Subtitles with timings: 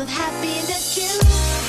[0.00, 1.65] of happiness you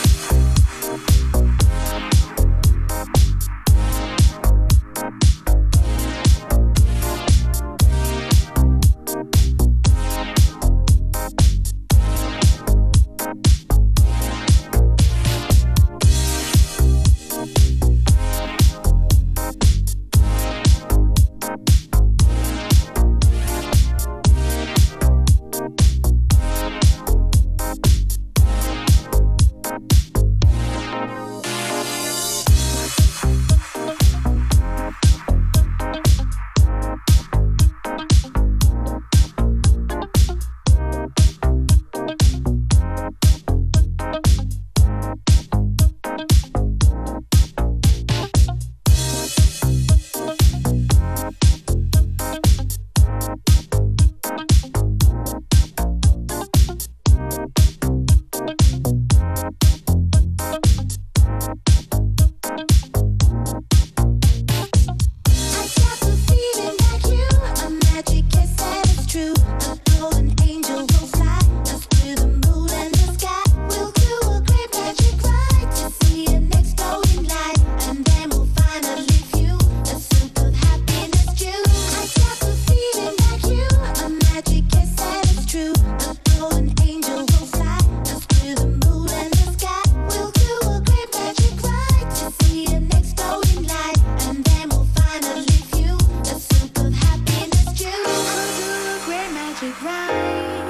[99.79, 100.67] blind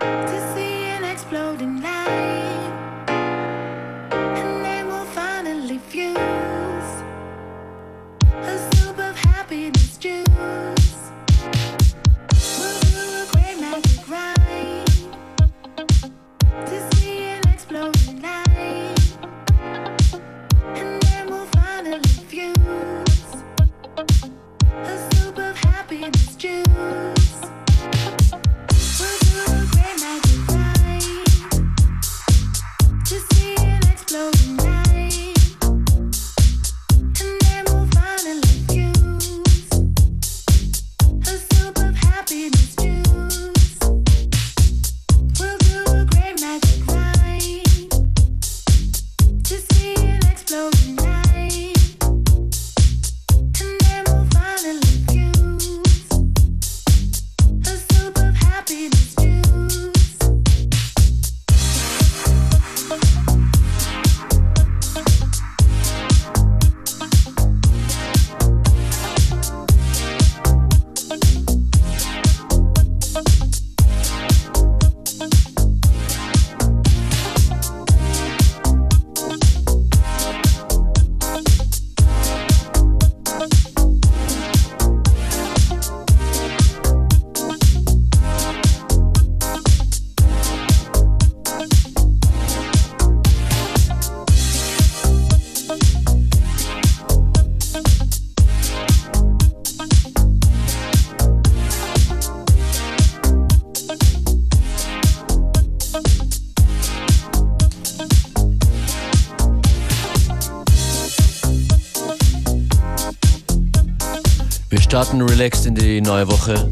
[0.00, 1.93] to see an exploding light.
[114.94, 116.70] Starten relaxed in die neue Woche.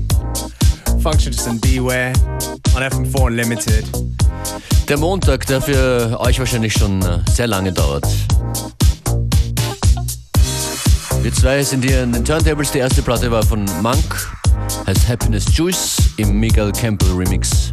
[1.03, 2.13] Functions and Beware
[2.77, 3.85] on FM4 Unlimited.
[4.87, 8.07] Der Montag, der für euch wahrscheinlich schon äh, sehr lange dauert.
[11.21, 12.71] Wir zwei sind hier in den Turntables.
[12.71, 14.31] Die erste Platte war von Monk,
[14.87, 17.73] heißt Happiness Juice im Miguel Campbell Remix.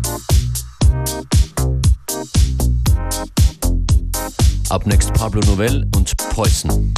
[4.69, 6.91] Ab next Pablo Novell und Poison.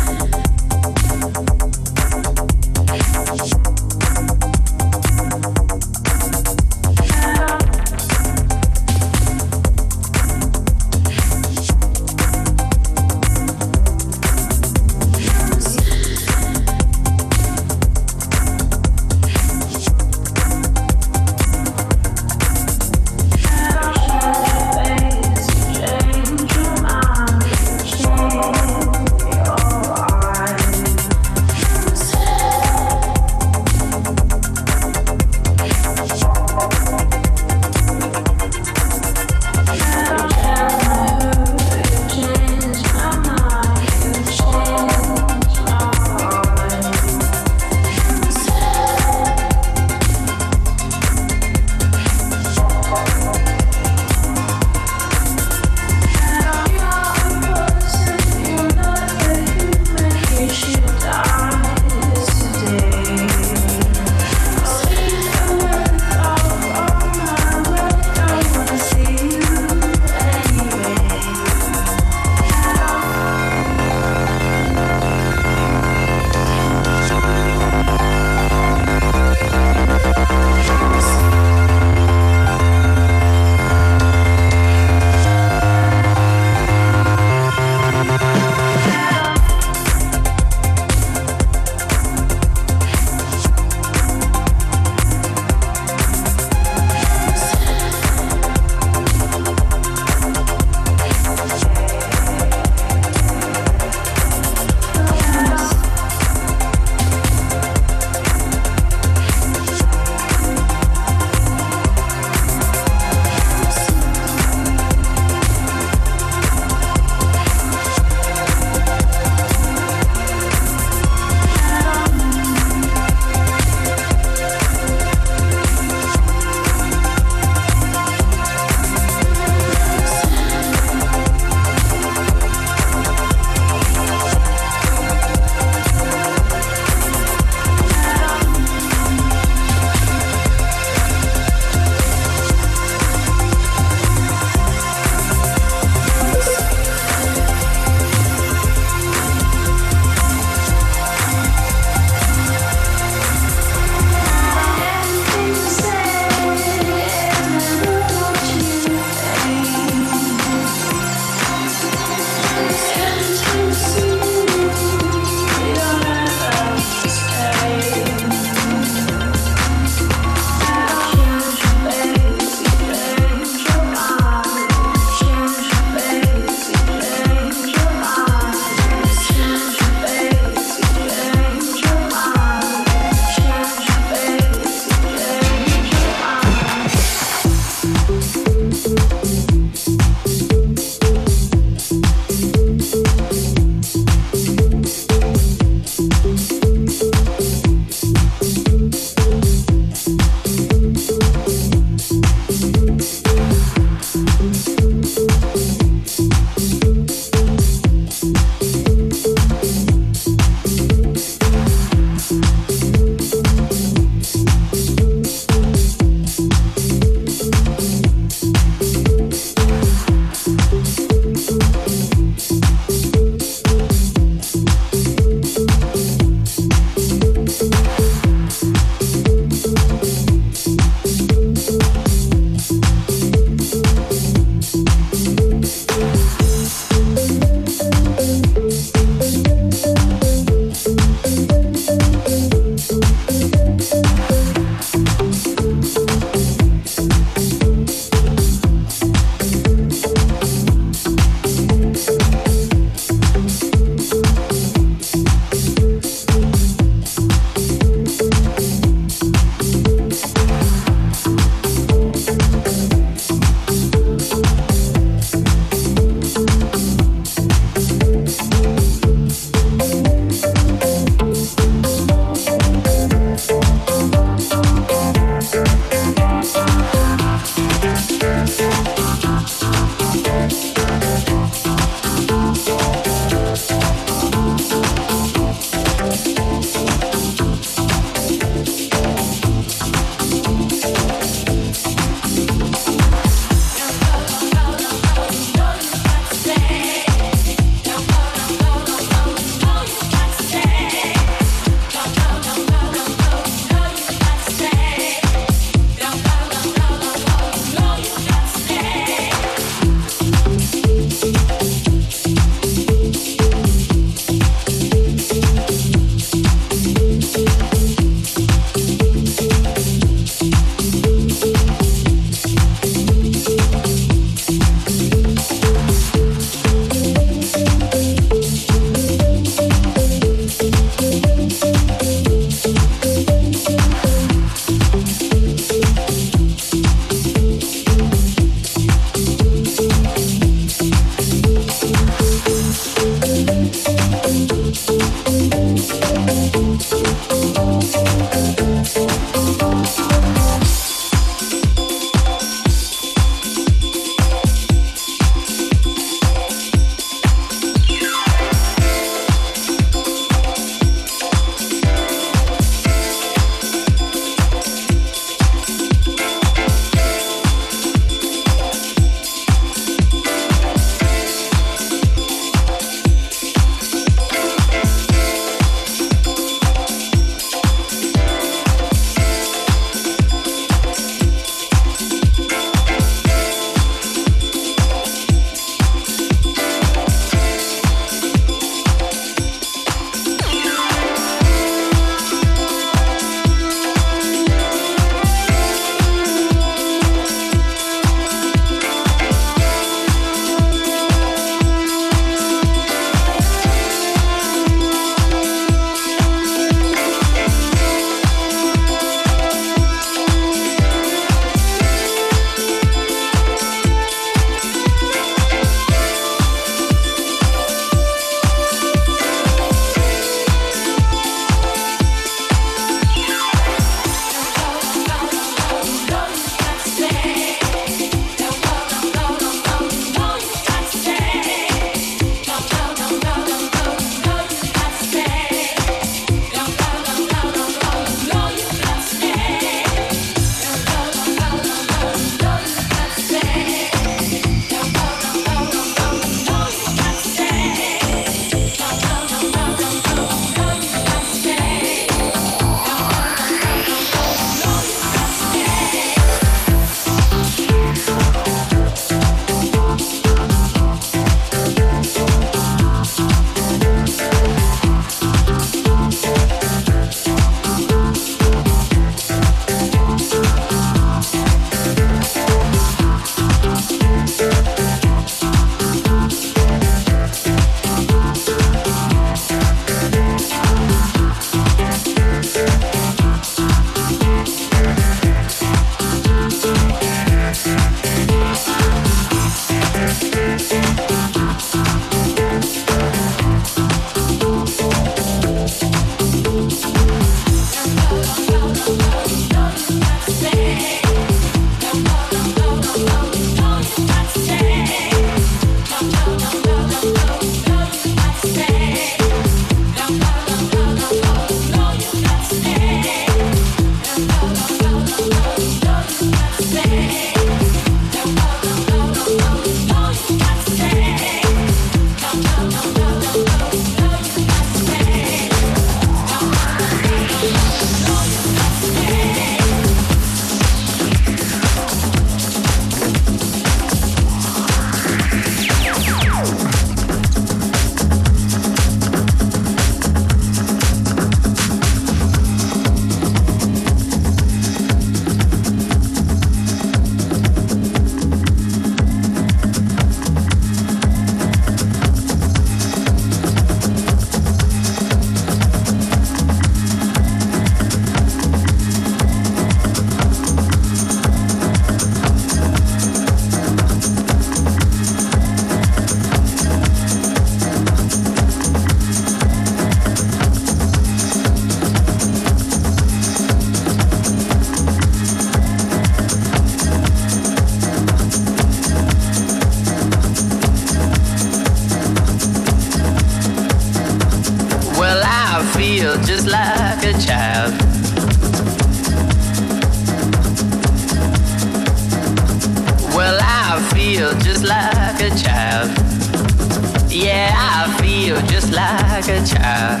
[598.47, 600.00] Just like a child.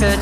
[0.00, 0.21] Like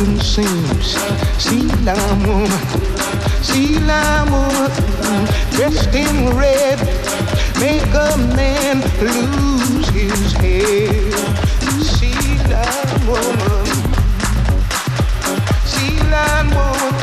[0.00, 0.96] golden seams.
[1.38, 2.50] She la woman,
[3.42, 6.78] she la woman, dressed in red,
[7.58, 11.12] make a man lose his head.
[11.84, 12.12] She
[12.48, 12.64] la
[13.06, 13.66] woman,
[15.66, 16.94] she la woman,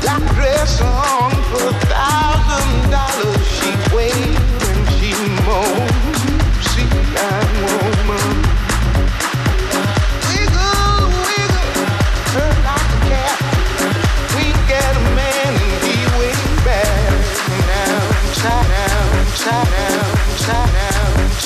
[0.00, 4.45] black dress on for a thousand dollars she weighs.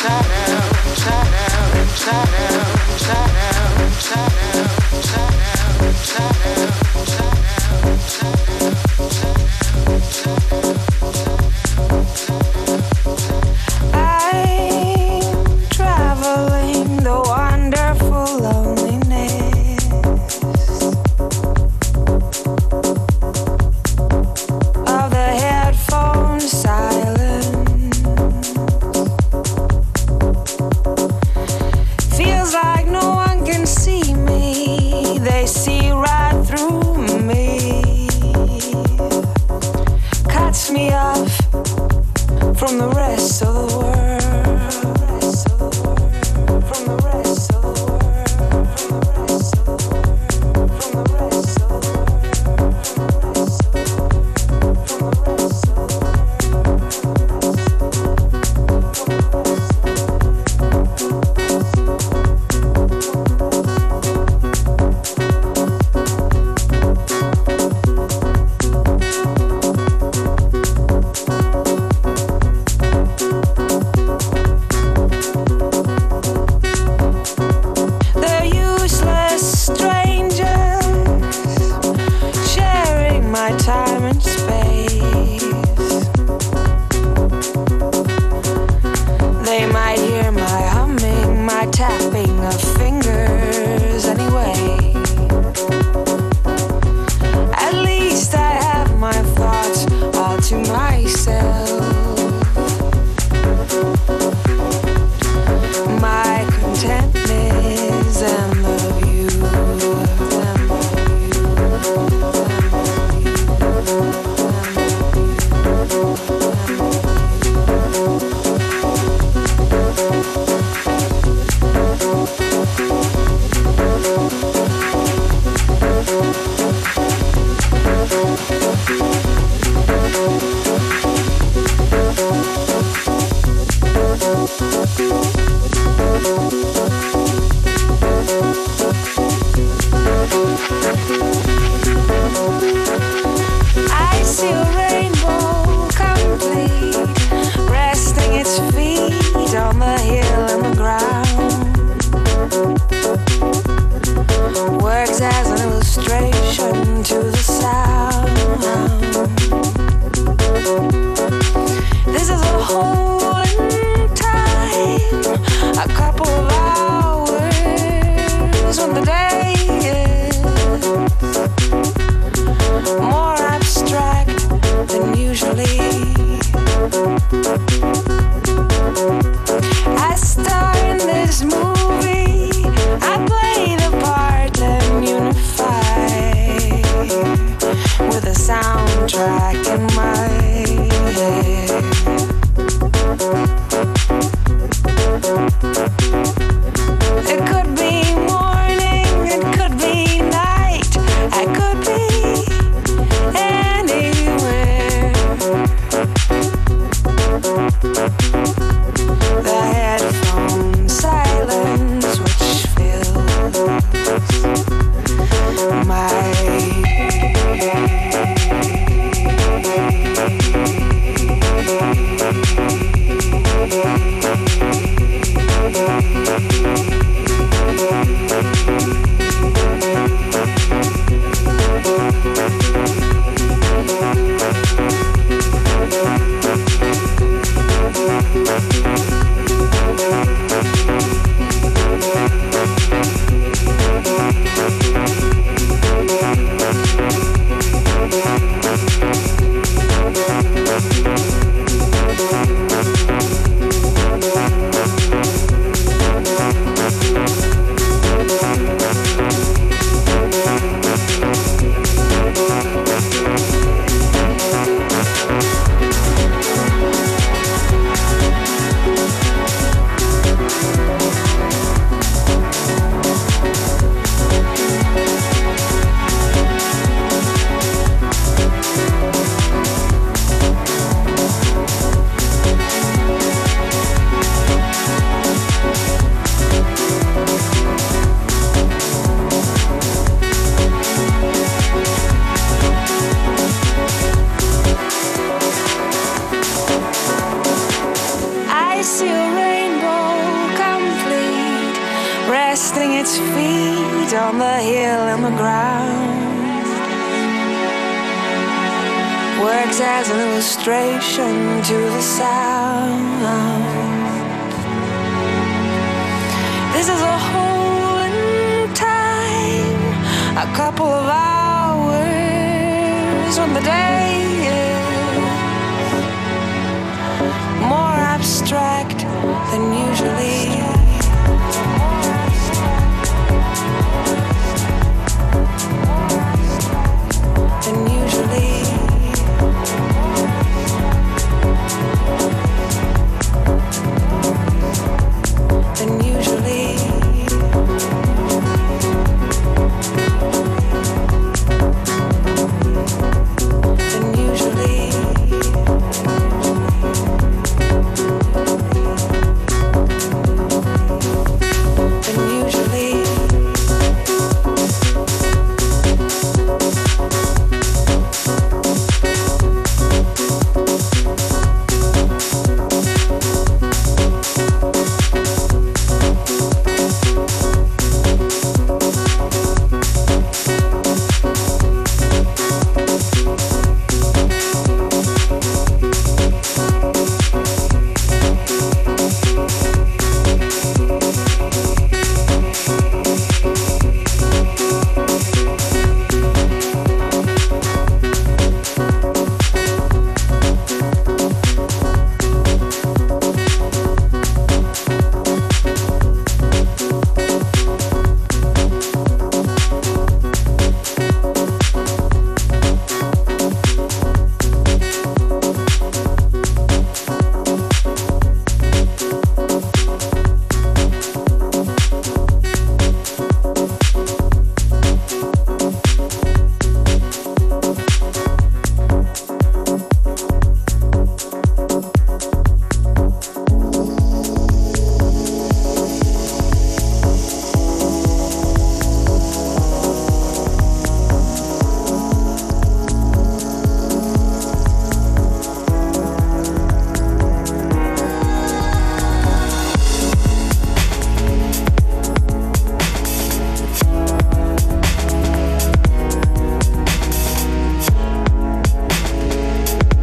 [0.01, 4.60] shadow, shadow, shadow, shadow, shadow.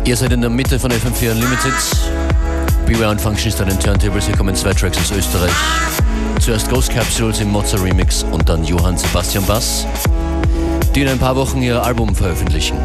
[0.07, 1.73] Ihr seid in der Mitte von FM4 Unlimited.
[2.85, 4.25] Beware und Functionist an den Turntables.
[4.25, 5.51] Hier kommen zwei Tracks aus Österreich.
[6.39, 9.85] Zuerst Ghost Capsules im Mozart Remix und dann Johann Sebastian Bass,
[10.95, 12.77] die in ein paar Wochen ihr Album veröffentlichen.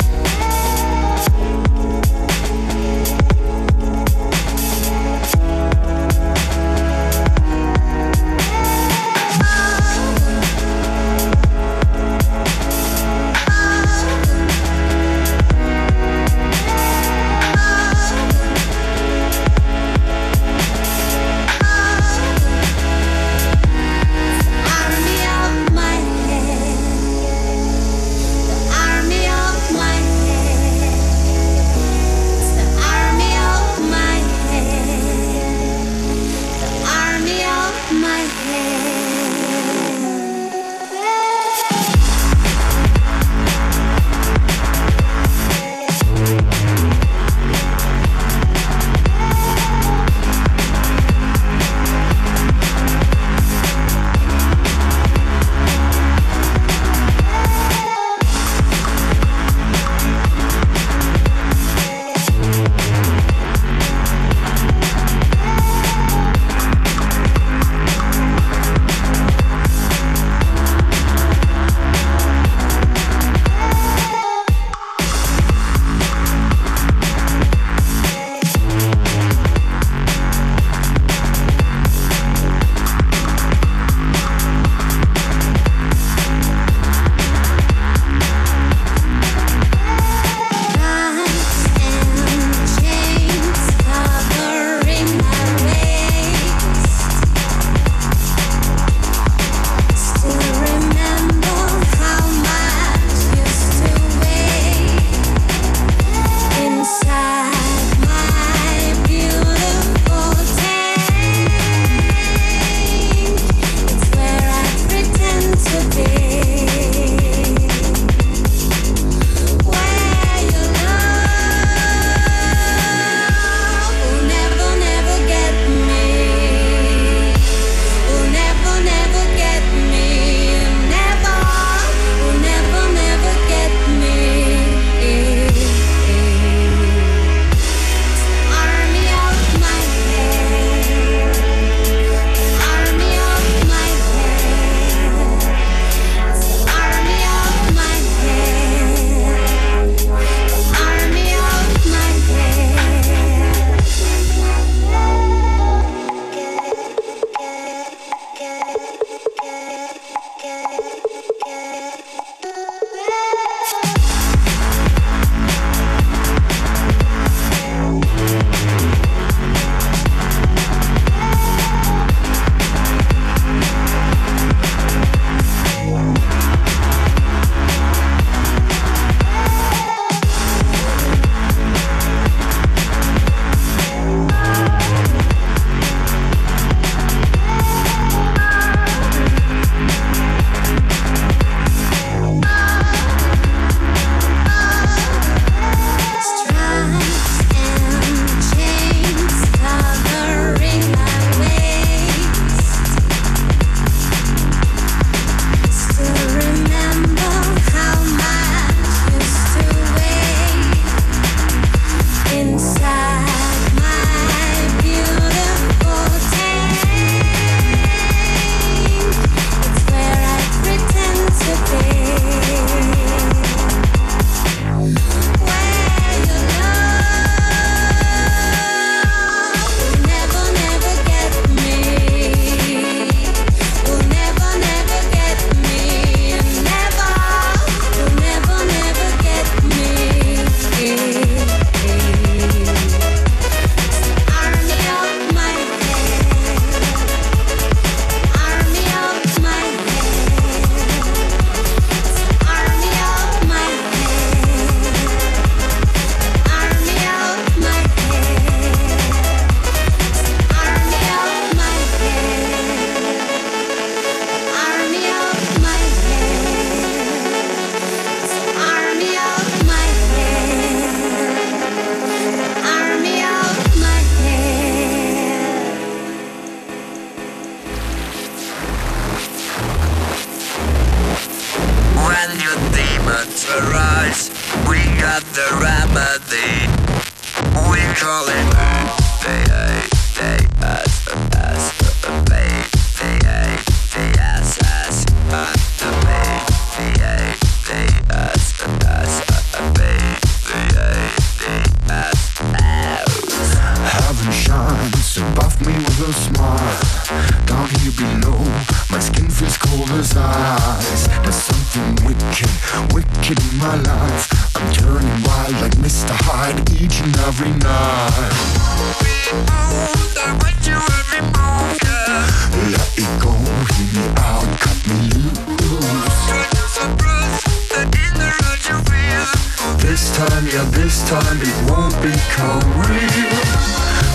[331.12, 333.44] time it won't become real.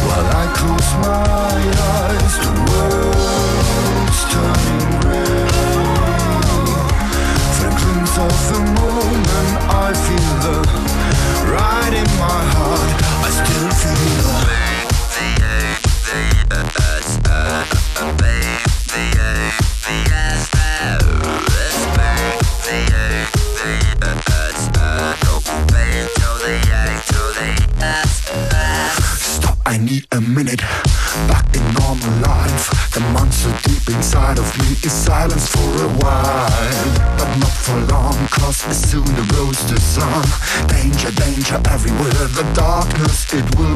[0.06, 1.62] While I close my
[1.93, 5.45] eyes, the world's turning gray.
[7.58, 10.58] Fragments of the moment, I feel the
[11.54, 12.91] right in my heart.
[13.26, 14.76] I still feel the
[38.72, 40.24] Soon soon the roasters sun.
[40.68, 43.66] Danger, danger everywhere, the darkness it will.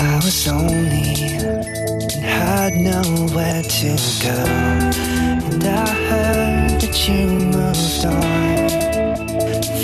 [0.00, 4.36] I was lonely and had nowhere to go.
[5.50, 8.68] And I heard that you moved on,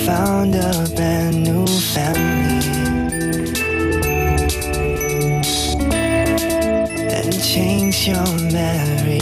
[0.06, 2.62] found a brand new family,
[7.16, 9.17] and changed your memory.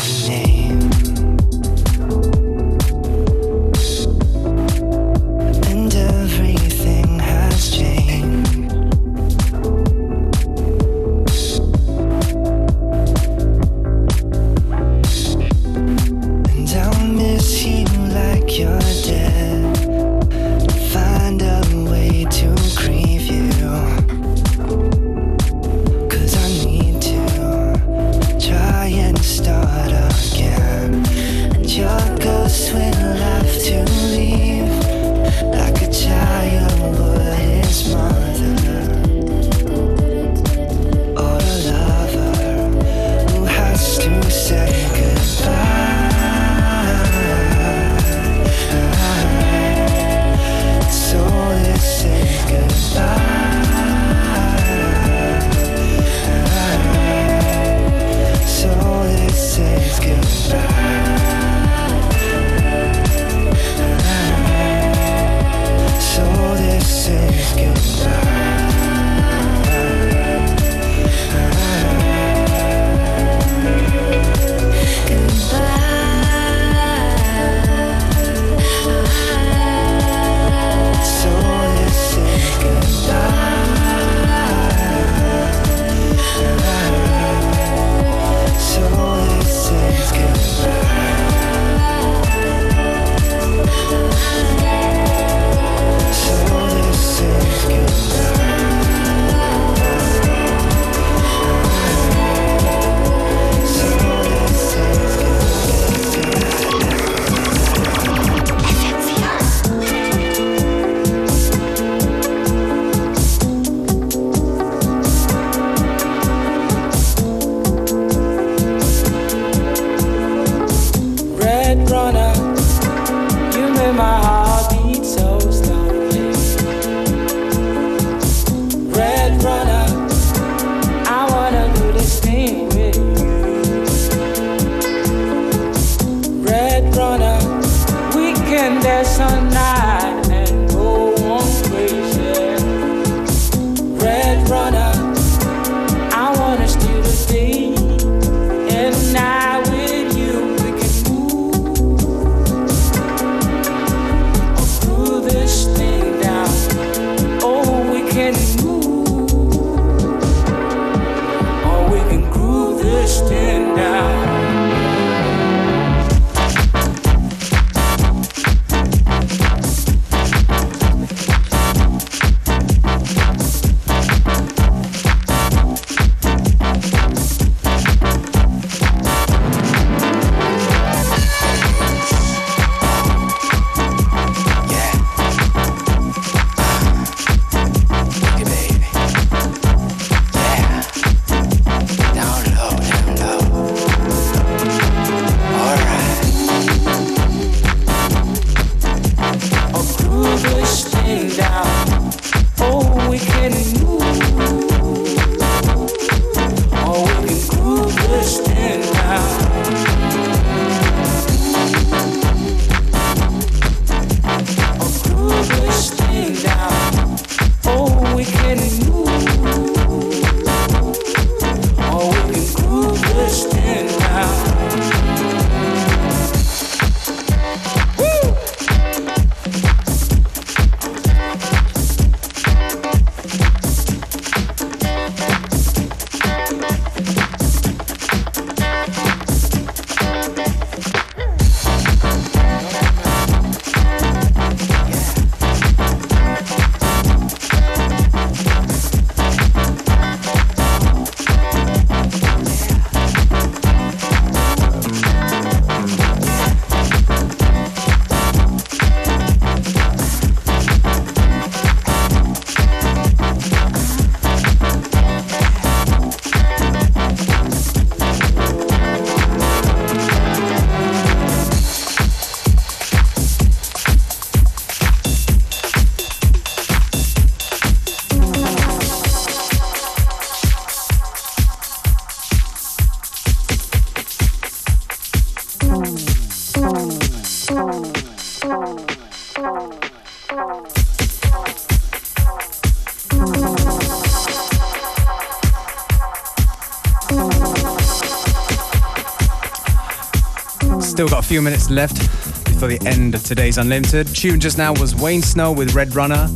[300.97, 301.99] Still got a few minutes left
[302.45, 304.07] before the end of today's Unlimited.
[304.15, 306.27] Tune just now was Wayne Snow with Red Runner.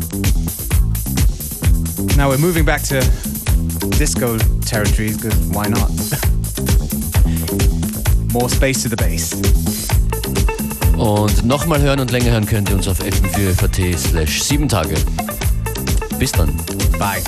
[2.15, 3.01] Now we're moving back to
[3.97, 5.89] disco territories because why not?
[8.35, 9.33] More space to the bass.
[10.99, 14.97] Und nochmal hören und länger hören könnt ihr uns auf fm4fat slash 7 Tage.
[16.19, 16.55] Bis dann.
[16.99, 17.23] Bye.